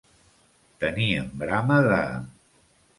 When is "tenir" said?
0.85-1.11